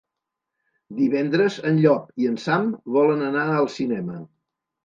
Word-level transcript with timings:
Divendres 1.01 1.59
en 1.71 1.77
Llop 1.83 2.09
i 2.23 2.31
en 2.31 2.39
Sam 2.47 2.67
volen 2.97 3.23
anar 3.29 3.47
al 3.59 3.73
cinema. 3.79 4.19